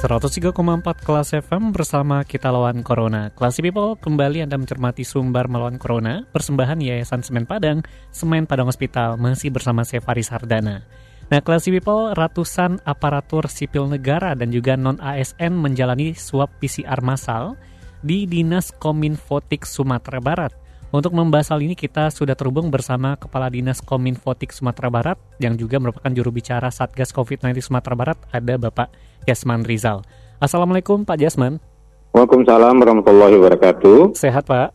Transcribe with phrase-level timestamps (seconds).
[0.00, 3.28] Empat kelas FM bersama kita lawan Corona.
[3.36, 9.20] Classy People kembali Anda mencermati sumber melawan Corona, persembahan Yayasan Semen Padang, Semen Padang Hospital,
[9.20, 10.88] masih bersama saya Faris Hardana.
[11.28, 17.60] Nah, Classy People, ratusan aparatur sipil negara dan juga non-ASN menjalani swab PCR massal
[18.00, 20.56] di Dinas Kominfotik Sumatera Barat.
[20.90, 25.78] Untuk membahas hal ini kita sudah terhubung bersama Kepala Dinas Kominfotik Sumatera Barat yang juga
[25.78, 28.90] merupakan juru bicara Satgas COVID-19 Sumatera Barat, ada Bapak
[29.22, 30.02] Jasman Rizal.
[30.42, 31.62] Assalamualaikum Pak Jasman.
[32.10, 34.18] Waalaikumsalam warahmatullahi wabarakatuh.
[34.18, 34.74] Sehat Pak?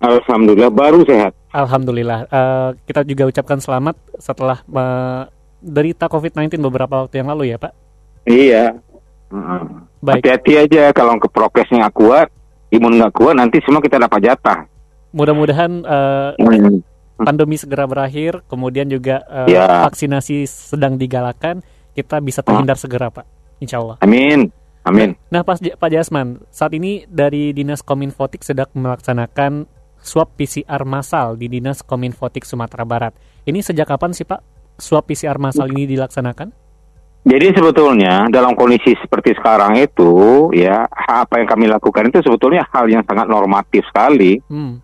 [0.00, 1.36] Alhamdulillah baru sehat.
[1.52, 2.24] Alhamdulillah.
[2.32, 5.28] Uh, kita juga ucapkan selamat setelah uh,
[5.60, 7.72] derita COVID-19 beberapa waktu yang lalu ya Pak?
[8.24, 8.80] Iya.
[10.00, 10.24] Baik.
[10.24, 12.32] Hati-hati aja kalau ke prokesnya nggak kuat,
[12.72, 14.72] imun nggak kuat, nanti semua kita dapat jatah
[15.14, 16.34] mudah-mudahan uh,
[17.14, 19.86] pandemi segera berakhir, kemudian juga uh, ya.
[19.86, 21.62] vaksinasi sedang digalakan,
[21.94, 23.26] kita bisa terhindar segera, Pak.
[23.62, 23.96] Insya Allah.
[24.02, 24.50] Amin.
[24.84, 25.16] Amin.
[25.32, 29.64] Nah, Pak, Pak Jasman, saat ini dari Dinas Kominfotik sedang melaksanakan
[30.04, 33.16] swab PCR massal di Dinas Kominfotik Sumatera Barat.
[33.48, 34.44] Ini sejak kapan sih Pak
[34.76, 36.52] swab PCR massal ini dilaksanakan?
[37.24, 42.84] Jadi sebetulnya dalam kondisi seperti sekarang itu ya apa yang kami lakukan itu sebetulnya hal
[42.84, 44.36] yang sangat normatif sekali.
[44.44, 44.83] Hmm.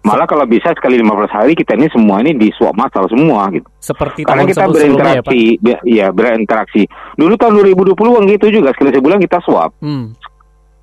[0.00, 3.68] Malah kalau bisa sekali 15 hari kita ini semua ini di swab massal semua gitu.
[3.84, 6.88] Seperti Karena kita berinteraksi, ya, ya berinteraksi.
[7.20, 9.76] Dulu tahun 2020 kan gitu juga sekali sebulan kita swab.
[9.84, 10.16] Hmm.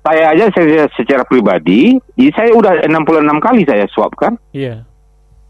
[0.06, 1.98] Saya aja saya, secara pribadi,
[2.30, 4.38] saya udah 66 kali saya swab kan.
[4.54, 4.86] Iya.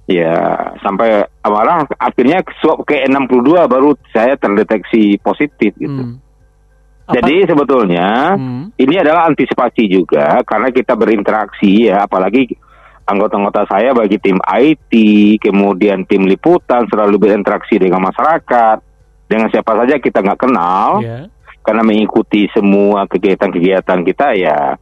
[0.09, 0.33] Ya,
[0.81, 6.17] sampai malah akhirnya swab ke 62 baru saya terdeteksi positif gitu.
[6.17, 6.17] Hmm.
[7.09, 8.81] Jadi sebetulnya hmm.
[8.81, 12.49] ini adalah antisipasi juga karena kita berinteraksi ya, apalagi
[13.09, 14.93] anggota-anggota saya bagi tim IT,
[15.41, 18.85] kemudian tim liputan selalu berinteraksi dengan masyarakat,
[19.25, 21.25] dengan siapa saja kita nggak kenal, yeah.
[21.65, 24.77] karena mengikuti semua kegiatan-kegiatan kita ya,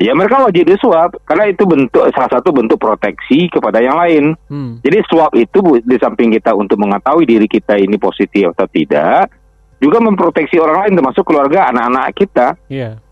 [0.00, 4.24] ya mereka wajib disuap karena itu bentuk salah satu bentuk proteksi kepada yang lain.
[4.48, 4.80] Hmm.
[4.80, 9.28] Jadi swab itu di samping kita untuk mengetahui diri kita ini positif atau tidak,
[9.76, 12.48] juga memproteksi orang lain termasuk keluarga anak-anak kita.
[12.72, 13.04] Yeah.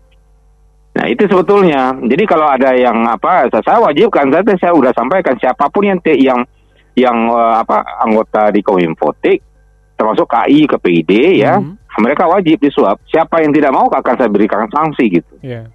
[0.99, 1.95] Nah itu sebetulnya.
[1.95, 6.43] Jadi kalau ada yang apa, saya wajibkan saja saya sudah sampaikan siapa pun yang yang
[6.99, 9.39] yang uh, apa anggota di Kominfotik,
[9.95, 12.03] termasuk KI, KPID ya, hmm.
[12.03, 12.99] mereka wajib disuap.
[13.07, 15.39] Siapa yang tidak mau akan saya berikan sanksi gitu.
[15.39, 15.71] Yeah.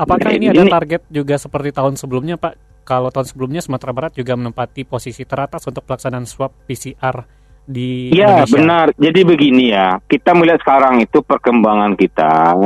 [0.00, 2.86] Apakah nah, ini, ini ada target juga seperti tahun sebelumnya Pak?
[2.88, 7.28] Kalau tahun sebelumnya Sumatera Barat juga menempati posisi teratas untuk pelaksanaan swab PCR
[7.68, 8.96] di Iya benar.
[8.96, 12.56] Jadi begini ya, kita melihat sekarang itu perkembangan kita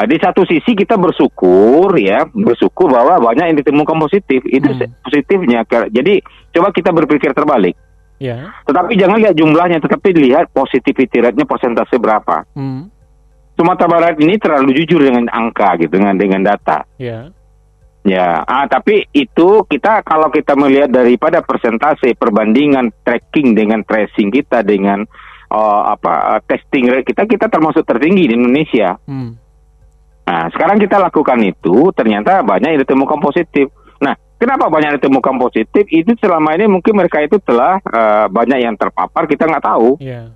[0.00, 4.40] Nah, di satu sisi kita bersyukur ya, bersyukur bahwa banyak yang ditemukan positif.
[4.48, 5.04] Itu hmm.
[5.04, 5.60] positifnya.
[5.68, 6.24] Jadi
[6.56, 7.76] coba kita berpikir terbalik.
[8.16, 8.48] Ya.
[8.64, 12.48] Tetapi jangan lihat jumlahnya, tetapi lihat positivity rate-nya persentase berapa.
[12.56, 12.88] Hmm.
[13.60, 16.88] Sumatera Barat ini terlalu jujur dengan angka gitu, dengan dengan data.
[16.96, 17.28] Ya.
[18.00, 24.64] Ya, ah, tapi itu kita kalau kita melihat daripada persentase perbandingan tracking dengan tracing kita
[24.64, 25.04] dengan
[25.52, 28.96] uh, apa uh, testing rate kita kita termasuk tertinggi di Indonesia.
[29.04, 29.36] Hmm.
[30.30, 33.66] Nah, sekarang kita lakukan itu, ternyata banyak yang ditemukan positif.
[33.98, 35.82] Nah, kenapa banyak yang ditemukan positif?
[35.90, 39.98] Itu selama ini mungkin mereka itu telah uh, banyak yang terpapar, kita nggak tahu.
[39.98, 40.30] Yeah.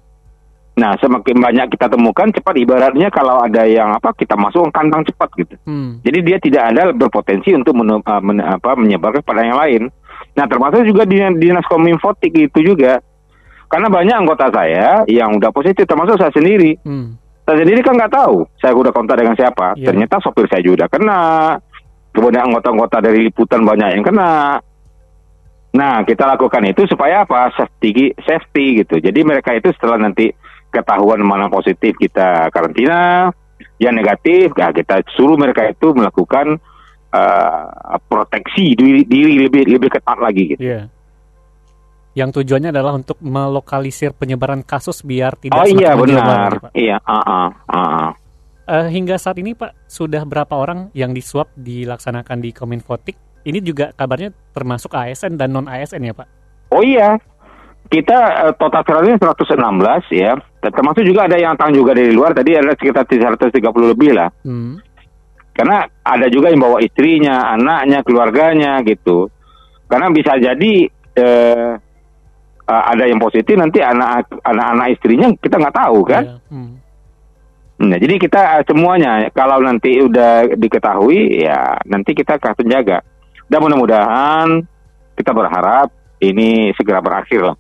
[0.75, 5.31] Nah, semakin banyak kita temukan, cepat ibaratnya kalau ada yang apa kita masuk kantang cepat
[5.39, 5.55] gitu.
[5.63, 6.03] Hmm.
[6.03, 9.83] Jadi dia tidak ada berpotensi untuk men, uh, men, apa, menyebar kepada yang lain.
[10.35, 12.99] Nah, termasuk juga di dinas kominfotik itu juga.
[13.71, 16.83] Karena banyak anggota saya yang udah positif, termasuk saya sendiri.
[16.83, 19.77] Hmm saya sendiri kan nggak tahu saya udah kontak dengan siapa.
[19.77, 19.93] Yeah.
[19.93, 21.55] Ternyata sopir saya juga kena.
[22.15, 24.63] Kemudian anggota-anggota dari liputan banyak yang kena.
[25.75, 27.51] Nah, kita lakukan itu supaya apa?
[27.59, 29.03] Safety, safety gitu.
[29.03, 30.31] Jadi mereka itu setelah nanti
[30.71, 33.35] ketahuan mana positif kita karantina,
[33.83, 36.63] yang negatif, ya kita suruh mereka itu melakukan
[37.11, 40.63] uh, proteksi diri, diri lebih lebih ketat lagi gitu.
[40.63, 40.94] Yeah
[42.15, 46.71] yang tujuannya adalah untuk melokalisir penyebaran kasus biar tidak Oh iya benar.
[46.71, 48.09] iya, uh, uh, uh.
[48.65, 53.19] Uh, hingga saat ini Pak sudah berapa orang yang disuap dilaksanakan di Kominfotik?
[53.45, 56.29] Ini juga kabarnya termasuk ASN dan non ASN ya Pak?
[56.73, 57.19] Oh iya.
[57.85, 59.61] kita uh, total viralnya 116
[60.17, 60.33] ya.
[60.65, 63.61] Termasuk juga ada yang datang juga dari luar tadi ada sekitar 330
[63.93, 64.33] lebih lah.
[64.41, 64.81] Hmm.
[65.53, 69.29] Karena ada juga yang bawa istrinya, anaknya, keluarganya gitu.
[69.85, 70.89] Karena bisa jadi
[71.21, 71.77] uh,
[72.69, 76.25] uh, ada yang positif nanti anak anak-anak istrinya kita nggak tahu kan.
[76.25, 76.41] Yeah.
[76.53, 76.73] Hmm.
[77.75, 83.03] Nah, jadi kita semuanya kalau nanti udah diketahui ya nanti kita akan penjaga.
[83.51, 84.65] Dan mudah-mudahan
[85.19, 87.57] kita berharap ini segera berakhir lah.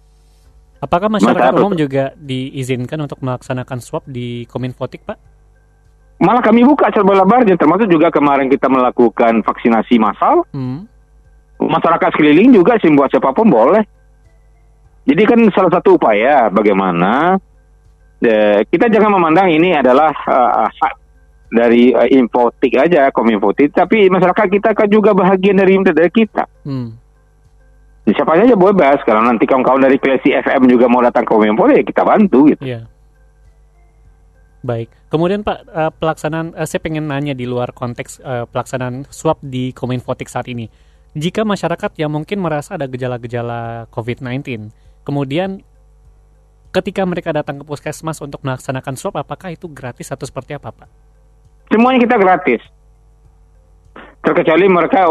[0.81, 5.17] Apakah masyarakat umum juga diizinkan untuk melaksanakan swab di Kominfotik, Pak?
[6.21, 10.45] Malah kami buka lebar-lebarnya, termasuk juga kemarin kita melakukan vaksinasi massal.
[10.53, 10.85] Hmm.
[11.56, 13.81] Masyarakat sekeliling juga sih buat siapa pun boleh.
[15.05, 17.37] Jadi kan salah satu upaya bagaimana
[18.25, 20.69] eh, kita jangan memandang ini adalah uh,
[21.55, 26.49] dari uh, infotik aja, kominfotik, tapi masyarakat kita kan juga bahagian dari dari kita.
[26.67, 26.97] Hmm.
[28.05, 31.81] Siapa aja bebas kalau nanti kawan-kawan dari Klesi FM juga mau datang ke Kominfo ya
[31.81, 32.61] kita bantu gitu.
[32.61, 32.85] Iya.
[34.61, 34.93] Baik.
[35.09, 39.73] Kemudian Pak uh, pelaksanaan uh, saya pengen nanya di luar konteks uh, pelaksanaan swab di
[39.73, 40.69] Kominfotik saat ini.
[41.17, 44.69] Jika masyarakat yang mungkin merasa ada gejala-gejala COVID-19,
[45.05, 45.62] kemudian
[46.75, 50.89] ketika mereka datang ke puskesmas untuk melaksanakan swab, apakah itu gratis atau seperti apa, Pak?
[51.71, 52.62] Semuanya kita gratis.
[54.25, 55.06] Terkecuali mereka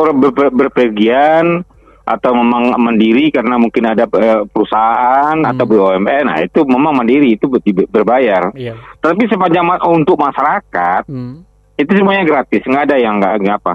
[0.51, 1.63] berpergian
[2.03, 5.51] atau memang mandiri karena mungkin ada uh, perusahaan hmm.
[5.55, 7.47] atau BUMN, nah itu memang mandiri itu
[7.87, 8.51] berbayar.
[8.51, 8.75] Iya.
[8.99, 11.35] Tapi sepanjang untuk masyarakat hmm.
[11.79, 13.73] itu semuanya gratis, nggak ada yang nggak nggak apa.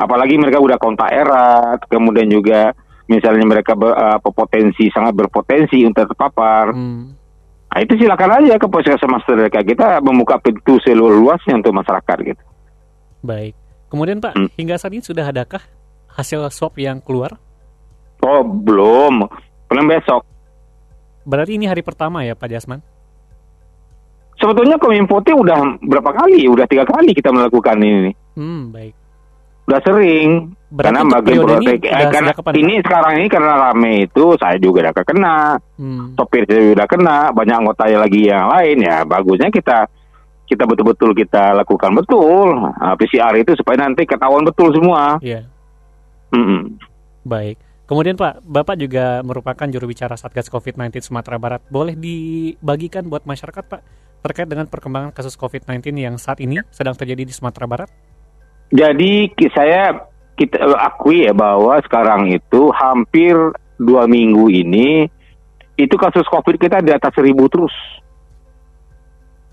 [0.00, 2.72] Apalagi mereka udah kontak erat, kemudian juga
[3.10, 6.70] misalnya mereka ber, uh, potensi sangat berpotensi untuk terpapar.
[6.70, 7.18] Hmm.
[7.70, 12.42] Nah, itu silakan aja ke puskesmas terdekat kita membuka pintu seluruh luasnya untuk masyarakat gitu.
[13.26, 13.54] Baik.
[13.90, 14.48] Kemudian Pak, hmm.
[14.54, 15.62] hingga saat ini sudah adakah
[16.14, 17.38] hasil swab yang keluar?
[18.22, 19.26] Oh, belum.
[19.66, 20.22] Belum besok.
[21.26, 22.80] Berarti ini hari pertama ya Pak Jasman?
[24.40, 26.48] Sebetulnya Kominfo udah berapa kali?
[26.48, 28.12] Udah tiga kali kita melakukan ini.
[28.40, 28.96] Hmm, baik.
[29.70, 30.58] Udah sering.
[30.70, 31.80] Berarti karena bagian protek.
[31.86, 35.38] Eh, karena kapan, ini sekarang ini karena rame itu saya juga udah kena.
[35.78, 36.18] Hmm.
[36.18, 37.18] Sopir saya udah kena.
[37.30, 39.06] Banyak anggota lagi yang lain ya.
[39.06, 39.86] Bagusnya kita
[40.50, 45.22] kita betul-betul kita lakukan betul nah, PCR itu supaya nanti ketahuan betul semua.
[45.22, 45.46] Iya.
[45.46, 46.34] Yeah.
[46.34, 46.62] Mm -mm.
[47.22, 47.56] Baik.
[47.86, 51.62] Kemudian Pak, Bapak juga merupakan juru bicara Satgas COVID-19 Sumatera Barat.
[51.66, 53.82] Boleh dibagikan buat masyarakat Pak
[54.22, 57.90] terkait dengan perkembangan kasus COVID-19 yang saat ini sedang terjadi di Sumatera Barat?
[58.70, 60.06] Jadi saya
[60.38, 63.34] kita eh, akui ya bahwa sekarang itu hampir
[63.76, 65.10] dua minggu ini
[65.74, 67.74] itu kasus COVID kita di atas seribu terus.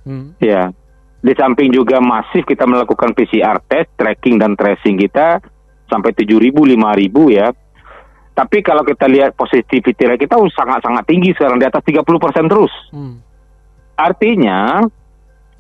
[0.07, 0.37] Hmm.
[0.39, 0.71] Ya,
[1.19, 5.43] di samping juga masif kita melakukan PCR test, tracking dan tracing kita
[5.87, 7.51] sampai tujuh ribu, lima ribu ya
[8.37, 12.05] tapi kalau kita lihat positivity rate kita sangat-sangat tinggi sekarang di atas 30%
[12.45, 12.69] terus.
[12.93, 13.17] Hmm.
[13.97, 14.85] Artinya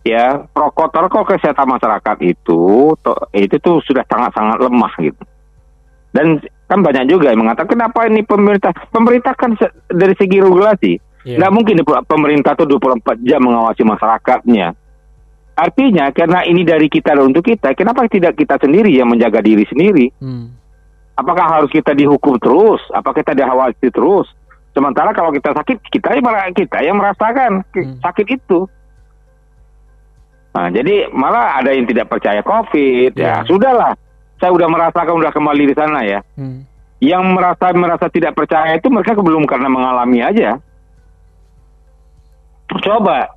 [0.07, 5.23] ya protokol kesehatan masyarakat itu to, itu tuh sudah sangat-sangat lemah gitu.
[6.15, 6.39] Dan
[6.71, 9.55] kan banyak juga yang mengatakan kenapa ini pemerintah pemerintah kan
[9.91, 10.93] dari segi regulasi
[11.27, 11.37] yeah.
[11.39, 11.75] nggak mungkin
[12.07, 14.71] pemerintah tuh 24 jam mengawasi masyarakatnya.
[15.57, 19.65] Artinya karena ini dari kita dan untuk kita, kenapa tidak kita sendiri yang menjaga diri
[19.65, 20.13] sendiri?
[20.21, 20.53] Hmm.
[21.17, 22.77] Apakah harus kita dihukum terus?
[22.93, 24.29] Apakah kita diawasi terus?
[24.77, 27.97] Sementara kalau kita sakit, kita yang kita yang merasakan hmm.
[28.05, 28.69] sakit itu.
[30.57, 33.13] Nah, jadi malah ada yang tidak percaya COVID.
[33.13, 33.93] Ya, ya sudahlah.
[34.41, 36.19] Saya sudah merasakan sudah kembali di sana ya.
[36.33, 36.65] Hmm.
[36.97, 40.57] Yang merasa merasa tidak percaya itu mereka belum karena mengalami aja.
[42.73, 43.29] Coba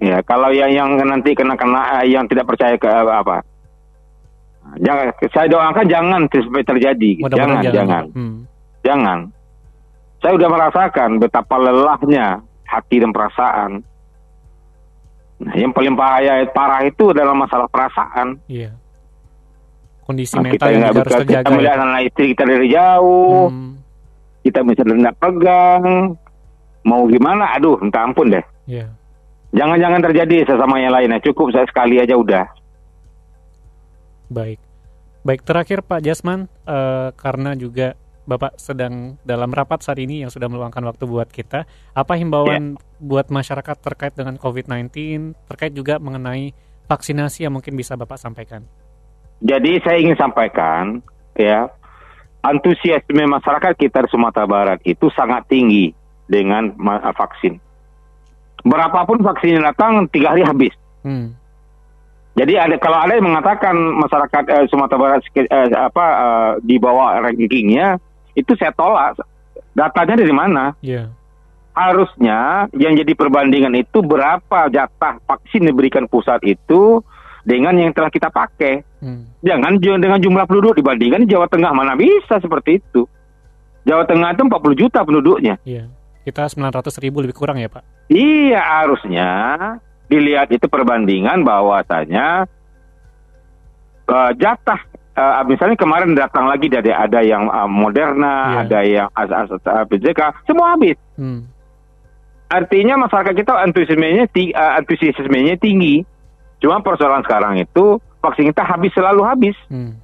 [0.00, 3.44] ya kalau yang yang nanti kena kena yang tidak percaya ke apa
[4.80, 7.10] Jangan, saya doakan jangan sampai terjadi.
[7.20, 8.04] Mudah jangan, jangan, jangan.
[8.16, 8.36] Hmm.
[8.80, 9.18] Jangan.
[10.24, 13.84] Saya sudah merasakan betapa lelahnya hati dan perasaan.
[15.44, 18.40] Nah, yang paling bahaya parah itu adalah masalah perasaan.
[18.48, 18.72] Iya.
[20.08, 21.44] Kondisi nah, mental kita yang harus terjaga.
[21.44, 21.84] Kita melihat ya.
[21.84, 23.42] anak istri kita dari jauh.
[23.52, 23.72] Hmm.
[24.40, 25.84] Kita misalnya tidak pegang.
[26.84, 27.44] Mau gimana?
[27.56, 28.44] Aduh, minta ampun deh.
[28.68, 28.88] Iya.
[29.54, 31.20] Jangan-jangan terjadi sesama yang lainnya.
[31.20, 32.44] Cukup saya sekali aja udah.
[34.32, 34.58] Baik.
[35.24, 40.48] Baik, terakhir Pak Jasman, uh, karena juga Bapak sedang dalam rapat saat ini yang sudah
[40.48, 43.00] meluangkan waktu buat kita, apa himbauan yeah.
[43.04, 44.88] buat masyarakat terkait dengan COVID-19,
[45.44, 46.56] terkait juga mengenai
[46.88, 48.64] vaksinasi yang mungkin bisa Bapak sampaikan?
[49.44, 51.04] Jadi saya ingin sampaikan,
[51.36, 51.68] ya,
[52.40, 55.92] antusiasme masyarakat kita di Sumatera Barat itu sangat tinggi
[56.24, 56.72] dengan
[57.12, 57.60] vaksin.
[58.64, 60.72] Berapapun vaksin yang datang, tiga hari habis.
[61.04, 61.36] Hmm.
[62.34, 67.22] Jadi ada kalau ada yang mengatakan masyarakat eh, Sumatera Barat eh, apa eh, di bawah
[67.22, 68.00] rankingnya
[68.34, 69.18] itu saya tolak.
[69.74, 70.74] Datanya dari mana?
[70.78, 71.10] Yeah.
[71.74, 77.02] harusnya yang jadi perbandingan itu berapa jatah vaksin diberikan pusat itu
[77.42, 78.86] dengan yang telah kita pakai.
[79.02, 79.26] Hmm.
[79.42, 83.10] Jangan dengan jumlah penduduk dibandingkan Jawa Tengah mana bisa seperti itu.
[83.84, 85.58] Jawa Tengah itu 40 juta penduduknya.
[85.66, 85.90] Iya.
[86.24, 87.84] Kita 900 ribu lebih kurang ya Pak?
[88.08, 89.30] Iya harusnya
[90.08, 92.48] dilihat itu perbandingan bahwasanya
[94.08, 94.80] uh, jatah
[95.16, 98.62] uh, misalnya kemarin datang lagi dari ada yang uh, Moderna, yeah.
[98.66, 100.98] ada yang AstraZeneca, semua habis.
[101.14, 101.46] Hmm.
[102.50, 106.04] Artinya masyarakat kita antusiasmenya uh, antusiasmenya tinggi.
[106.62, 109.56] Cuma persoalan sekarang itu vaksin kita habis selalu habis.
[109.70, 109.98] Hmm.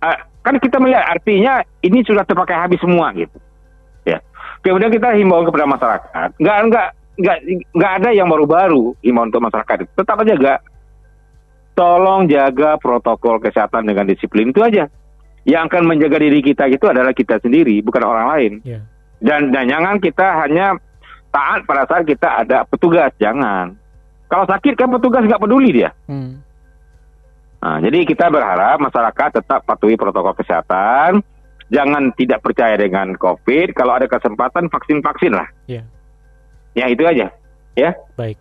[0.00, 3.36] Uh, kan kita melihat artinya ini sudah terpakai habis semua gitu.
[4.04, 4.20] Ya.
[4.60, 7.38] Kemudian kita himbau kepada masyarakat, nggak nggak nggak
[7.76, 9.88] nggak ada yang baru-baru himbau untuk masyarakat.
[9.92, 10.58] Tetap aja gak
[11.74, 14.86] tolong jaga protokol kesehatan dengan disiplin itu aja.
[15.44, 18.52] Yang akan menjaga diri kita itu adalah kita sendiri, bukan orang lain.
[18.64, 18.82] Yeah.
[19.20, 20.80] Dan, dan jangan kita hanya
[21.28, 23.76] taat pada saat kita ada petugas, jangan.
[24.30, 25.90] Kalau sakit kan petugas nggak peduli dia.
[26.08, 26.40] Hmm.
[27.60, 31.24] Nah, jadi kita berharap masyarakat tetap patuhi protokol kesehatan,
[31.72, 33.72] jangan tidak percaya dengan COVID.
[33.72, 35.48] Kalau ada kesempatan vaksin-vaksin lah.
[35.64, 35.84] Ya.
[36.76, 37.32] Ya itu aja.
[37.72, 37.96] Ya.
[38.20, 38.36] Baik.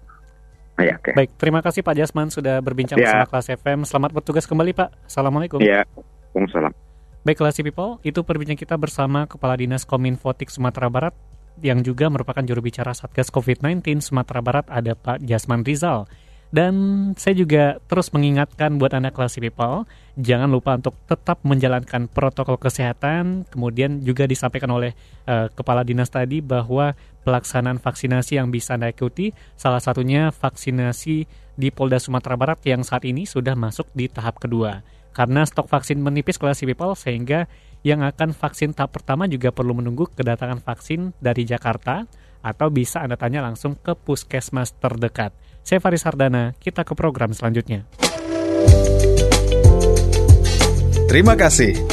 [0.82, 1.14] Ya, okay.
[1.14, 3.06] Baik, terima kasih Pak Jasman sudah berbincang ya.
[3.06, 3.80] bersama Kelas FM.
[3.86, 4.90] Selamat bertugas kembali Pak.
[5.06, 5.62] Assalamualaikum.
[5.62, 5.86] Ya.
[6.34, 6.74] Waalaikumsalam.
[7.24, 11.16] Baik, Kelas People, itu perbincangan kita bersama Kepala Dinas Kominfotik Sumatera Barat
[11.62, 16.10] yang juga merupakan juru bicara Satgas COVID-19 Sumatera Barat ada Pak Jasman Rizal.
[16.54, 16.74] Dan
[17.18, 19.90] saya juga terus mengingatkan buat Anda kelas people,
[20.22, 23.50] jangan lupa untuk tetap menjalankan protokol kesehatan.
[23.50, 24.94] Kemudian juga disampaikan oleh
[25.26, 31.26] uh, Kepala Dinas tadi bahwa pelaksanaan vaksinasi yang bisa Anda ikuti, salah satunya vaksinasi
[31.56, 34.84] di Polda Sumatera Barat yang saat ini sudah masuk di tahap kedua.
[35.14, 37.46] Karena stok vaksin menipis kelas people sehingga
[37.86, 42.08] yang akan vaksin tahap pertama juga perlu menunggu kedatangan vaksin dari Jakarta
[42.44, 45.32] atau bisa Anda tanya langsung ke puskesmas terdekat.
[45.64, 47.88] Saya Faris Hardana, kita ke program selanjutnya.
[51.08, 51.93] Terima kasih.